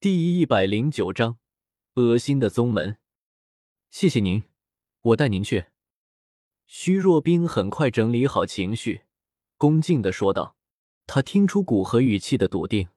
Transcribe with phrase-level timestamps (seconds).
[0.00, 1.38] 第一百零九章，
[1.94, 2.98] 恶心的宗门。
[3.90, 4.44] 谢谢您，
[5.02, 5.64] 我带您去。
[6.66, 9.00] 虚若冰很快整理好情绪，
[9.56, 10.54] 恭敬的说道。
[11.08, 12.90] 他听出古河语气的笃定，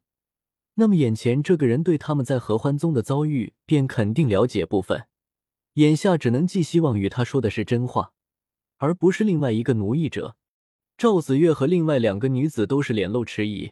[0.75, 5.07] 那么眼前这个人对他们在合欢宗的遭遇便肯定了解部分，
[5.73, 8.13] 眼下只能寄希望于他说的是真话，
[8.77, 10.35] 而不是另外一个奴役者。
[10.99, 13.71] 赵子月和另外两个女子都是脸露迟疑。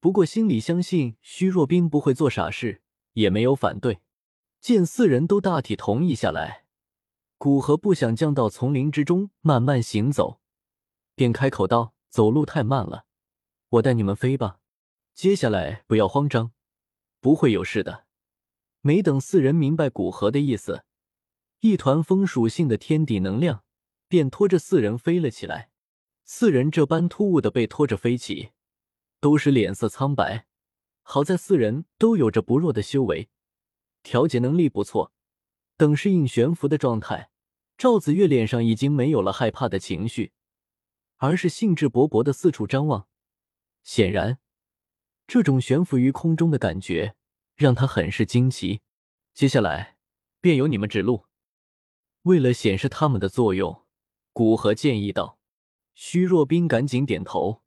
[0.00, 2.82] 不过心里相信虚若冰不会做傻事，
[3.14, 4.00] 也没有反对。
[4.60, 6.64] 见四人都大体同意下来，
[7.38, 10.40] 古河不想降到丛林之中慢慢行走，
[11.14, 13.06] 便开口道：“走路太慢了，
[13.68, 14.58] 我带你们飞吧。
[15.14, 16.52] 接下来不要慌张，
[17.20, 18.06] 不会有事的。”
[18.82, 20.84] 没等四人明白古河的意思，
[21.60, 23.64] 一团风属性的天地能量
[24.08, 25.70] 便拖着四人飞了起来。
[26.24, 28.50] 四人这般突兀的被拖着飞起。
[29.26, 30.46] 都是脸色苍白，
[31.02, 33.28] 好在四人都有着不弱的修为，
[34.04, 35.12] 调节能力不错。
[35.76, 37.30] 等适应悬浮的状态，
[37.76, 40.30] 赵子月脸上已经没有了害怕的情绪，
[41.16, 43.08] 而是兴致勃勃的四处张望。
[43.82, 44.38] 显然，
[45.26, 47.16] 这种悬浮于空中的感觉
[47.56, 48.82] 让他很是惊奇。
[49.34, 49.96] 接下来
[50.40, 51.26] 便由你们指路。
[52.22, 53.82] 为了显示他们的作用，
[54.32, 55.40] 古河建议道。
[55.96, 57.64] 虚若冰赶紧点头。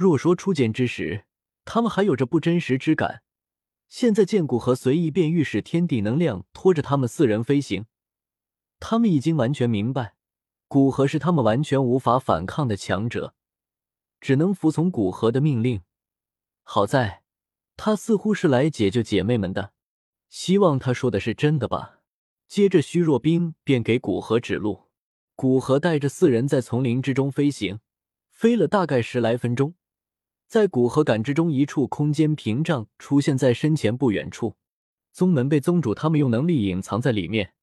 [0.00, 1.26] 若说初见之时，
[1.66, 3.22] 他们还有着不真实之感，
[3.86, 7.84] 现在见古河随意便御使天地能量拖着他们四人飞行，
[8.78, 10.14] 他们已经完全明白，
[10.68, 13.34] 古河是他们完全无法反抗的强者，
[14.22, 15.82] 只能服从古河的命令。
[16.62, 17.22] 好在，
[17.76, 19.74] 他似乎是来解救姐妹们的，
[20.30, 22.00] 希望他说的是真的吧。
[22.48, 24.88] 接着，虚弱冰便给古河指路，
[25.34, 27.80] 古河带着四人在丛林之中飞行，
[28.30, 29.74] 飞了大概十来分钟。
[30.50, 34.56] 在古河感知中，一处空间屏障出现在身前不远处。
[35.12, 37.54] 宗门被宗主他们用能力隐藏在里面，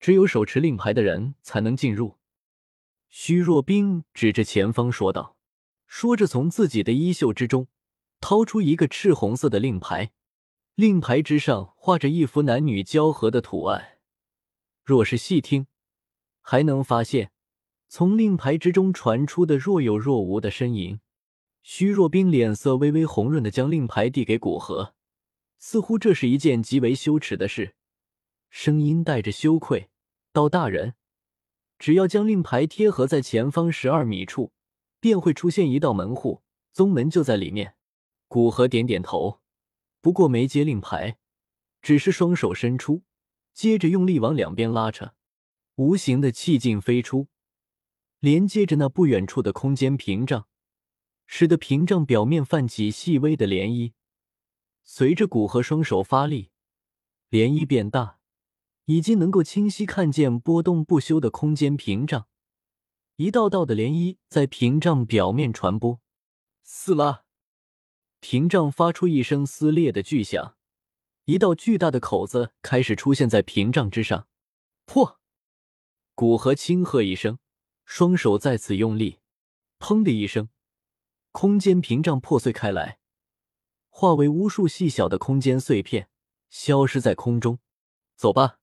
[0.00, 2.16] 只有手持令牌的人才能进入。
[3.10, 5.36] 虚若冰指着前方说道，
[5.86, 7.68] 说着从自己的衣袖之中
[8.22, 10.10] 掏出一个赤红色的令牌，
[10.76, 13.98] 令牌之上画着一幅男女交合的图案。
[14.82, 15.66] 若是细听，
[16.40, 17.32] 还能发现
[17.86, 21.00] 从令牌之中传出的若有若无的呻吟。
[21.66, 24.94] 虚若冰脸色微微红润的将令牌递给古河，
[25.58, 27.74] 似乎这是一件极为羞耻的事，
[28.50, 29.88] 声音带着羞愧
[30.30, 30.92] ：“道大人，
[31.78, 34.52] 只要将令牌贴合在前方十二米处，
[35.00, 37.76] 便会出现一道门户，宗门就在里面。”
[38.28, 39.40] 古河点点头，
[40.02, 41.16] 不过没接令牌，
[41.80, 43.04] 只是双手伸出，
[43.54, 45.14] 接着用力往两边拉扯，
[45.76, 47.28] 无形的气劲飞出，
[48.20, 50.46] 连接着那不远处的空间屏障。
[51.36, 53.92] 使得屏障表面泛起细微的涟漪，
[54.84, 56.52] 随着古河双手发力，
[57.28, 58.20] 涟漪变大，
[58.84, 62.28] 已经能够清晰看见波动不休的空间屏障，
[63.16, 66.00] 一道道的涟漪在屏障表面传播。
[66.62, 67.24] 撕拉，
[68.20, 70.56] 屏障发出一声撕裂的巨响，
[71.24, 74.28] 一道巨大的口子开始出现在屏障之上。
[74.84, 75.18] 破！
[76.14, 77.40] 古河轻喝一声，
[77.84, 79.18] 双手再次用力，
[79.80, 80.48] 砰的一声。
[81.34, 83.00] 空间屏障破碎开来，
[83.90, 86.08] 化为无数细小的空间碎片，
[86.48, 87.58] 消失在空中。
[88.14, 88.60] 走吧！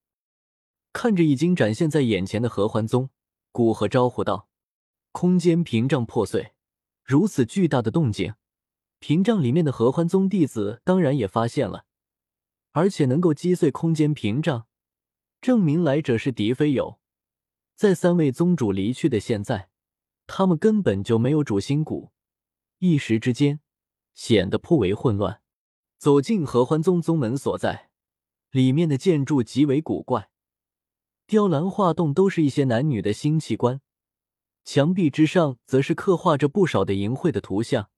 [0.94, 3.10] 看着已经展现在眼前的合欢宗，
[3.52, 4.48] 古河招呼道
[5.12, 6.54] ：“空间屏障破碎，
[7.04, 8.36] 如此巨大的动静，
[9.00, 11.84] 屏障里面的合欢宗弟子当然也发现了，
[12.72, 14.66] 而且能够击碎空间屏障，
[15.42, 17.02] 证明来者是敌非友。
[17.76, 19.70] 在三位宗主离去的现在，
[20.26, 22.14] 他们根本就没有主心骨。”
[22.84, 23.60] 一时之间，
[24.16, 25.44] 显得颇为混乱。
[26.00, 27.92] 走进合欢宗宗门所在，
[28.50, 30.32] 里面的建筑极为古怪，
[31.28, 33.82] 雕栏画栋都是一些男女的新器官，
[34.66, 37.92] 墙壁之上则是刻画着不少的淫秽的图像，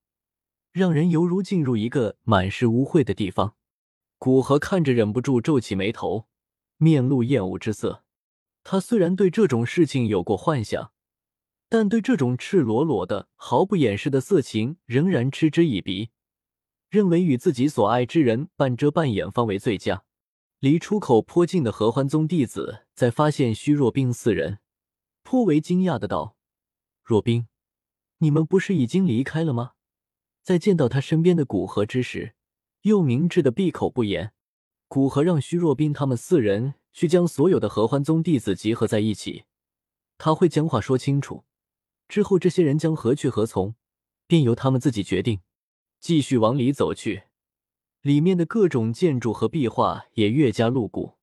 [0.74, 3.56] 让人犹如进入一个满是污秽的地方。
[4.18, 6.28] 古河看着，忍不住皱起眉头，
[6.76, 8.03] 面露厌恶之色。
[8.66, 10.92] 他虽然对这种事情有过幻想。
[11.73, 16.11] 但对这种赤裸裸的、毫不掩饰的色情仍然嗤之以鼻，
[16.87, 20.03] 认为与自己所爱之人半遮半掩方为最佳。
[20.59, 24.59] 离出口颇近的合欢宗弟子在发现虚若冰四人，
[25.23, 26.35] 颇为惊讶的道
[27.03, 27.47] ：“若冰，
[28.19, 29.72] 你们不是已经离开了吗？”
[30.46, 32.35] 在见到他身边的古河之时，
[32.84, 34.34] 又明智的闭口不言。
[34.87, 39.46] 古河让虚若冰他们四人去将所有的合欢宗弟子集合在一起，
[40.19, 41.46] 他会将话说清楚。
[42.14, 43.74] 之后，这些人将何去何从，
[44.28, 45.40] 便由他们自己决定。
[46.00, 47.24] 继续往里走去，
[48.02, 51.18] 里面的各种建筑和壁画也越加露骨。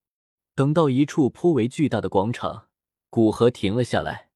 [0.56, 2.66] 等到一处颇为巨大的广场，
[3.08, 4.30] 古河停了下来，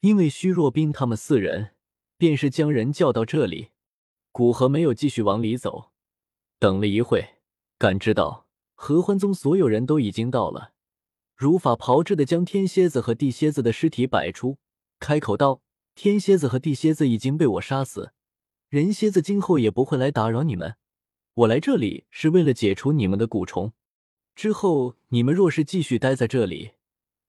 [0.00, 1.70] 因为虚若冰他们四人
[2.18, 3.70] 便是将人叫到这里。
[4.30, 5.90] 古河没有继续往里走，
[6.58, 7.36] 等了一会，
[7.78, 10.74] 感知到合欢宗所有人都已经到了，
[11.34, 14.58] 如法炮制的将天蝎子和地蝎子的尸体摆出，
[15.00, 15.62] 开口道
[15.94, 18.12] ：“天蝎子和地蝎子已经被我杀死，
[18.68, 20.76] 人蝎子今后也不会来打扰你们。
[21.34, 23.72] 我来这里是为了解除你们的蛊虫。”
[24.34, 26.72] 之后，你们若是继续待在这里，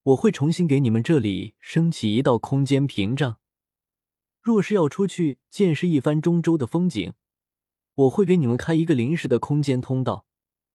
[0.01, 3.37] 我会重新给你们这里升起一道空间屏障。
[4.41, 7.13] 若是要出去见识一番中州的风景，
[7.93, 10.25] 我会给你们开一个临时的空间通道，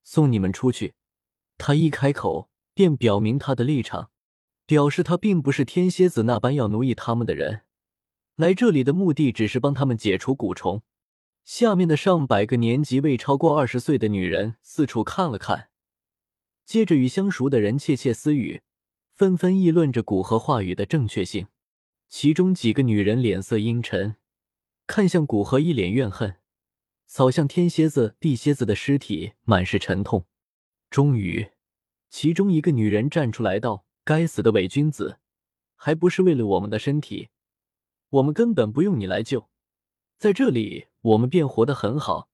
[0.05, 0.95] 送你们出去。
[1.59, 4.11] 他一开口，便表明他的立场，
[4.67, 7.63] 表示他并不是天蝎子那般要奴役他们的人，
[8.41, 10.83] 来这里的目的只是帮他们解除蛊虫。
[11.45, 15.69] 下面的上百个年纪未超过二十岁的女人四处看了看。
[16.65, 18.63] 接着与相熟的人窃窃私语，
[19.15, 21.49] 纷纷议论着古河话语的正确性。
[22.09, 24.17] 其中几个女人脸色阴沉，
[24.87, 26.37] 看向古河，一脸怨恨，
[27.07, 30.27] 扫向天蝎子、地蝎子的尸体，满是沉痛。
[30.89, 31.51] 终于，
[32.09, 35.19] 其中一个女人站出来道：“该死的伪君子，
[35.77, 37.29] 还不是为了我们的身体？
[38.11, 39.49] 我们根本不用你来救，
[40.19, 42.29] 在这里我们便活得很好。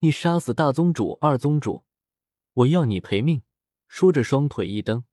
[0.00, 1.84] 你杀死大宗主、二宗主，
[2.54, 3.42] 我要你赔命。”
[3.86, 5.04] 说着，双腿一蹬，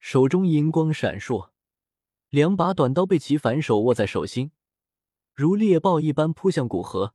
[0.00, 1.50] 手中银光闪烁，
[2.28, 4.50] 两把短刀被其反手握在手心，
[5.32, 7.14] 如猎豹一般扑向古河。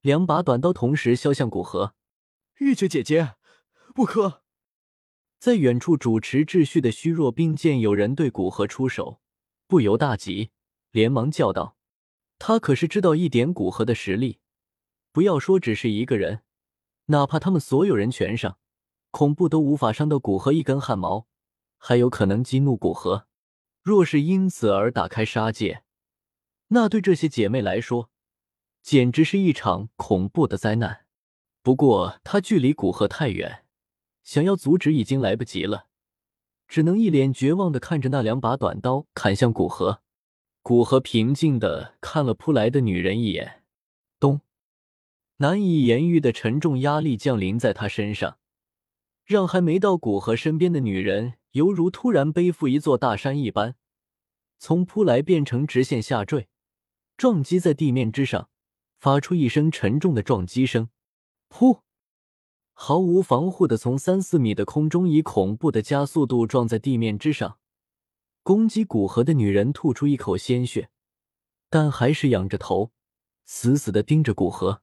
[0.00, 1.94] 两把短刀同时削向古河。
[2.58, 3.36] 玉珏姐姐，
[3.94, 4.42] 不可！
[5.38, 9.20] 在远处主持秩序的虚弱兵见有人对古河出手，
[9.68, 10.50] 不由大急，
[10.92, 11.76] 连忙叫道
[12.38, 14.38] ：“他可是知道一点古河的实力，
[15.10, 16.42] 不要说只是一个人，
[17.06, 18.58] 哪怕他们所有人全上。”
[19.12, 21.26] 恐怖都无法伤到古河一根汗毛，
[21.76, 23.26] 还有可能激怒古河。
[23.82, 25.84] 若是因此而打开杀戒，
[26.68, 28.10] 那对这些姐妹来说，
[28.80, 31.04] 简直是一场恐怖的灾难。
[31.62, 33.66] 不过他距离古河太远，
[34.22, 35.88] 想要阻止已经来不及了，
[36.66, 40.00] 只能一脸绝望的看着那两把短刀砍向古河。
[40.64, 43.64] 古河平静的看了扑来的女人一眼，
[44.20, 44.42] 咚，
[45.38, 48.38] 难以言喻的沉重压力降临在他身上。
[49.24, 53.74] 让还没到古河身边的女人，犹如突然背负一座大山一般，
[54.60, 56.48] 从扑来变成直线下坠，
[57.16, 58.48] 撞击在地面之上，
[59.00, 60.90] 发出一声沉重的撞击声。
[61.48, 61.80] 噗！
[62.72, 67.58] 毫无防护的从三四米的空中，以恐怖的加速度撞在地面之上。
[68.44, 70.90] 攻击古河的女人吐出一口鲜血，
[71.70, 72.90] 但还是仰着头，
[73.44, 74.82] 死死的盯着古河。